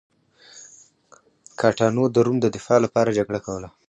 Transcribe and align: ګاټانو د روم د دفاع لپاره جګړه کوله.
ګاټانو 1.59 2.03
د 2.13 2.15
روم 2.25 2.37
د 2.41 2.45
دفاع 2.55 2.77
لپاره 2.85 3.15
جګړه 3.17 3.39
کوله. 3.45 3.69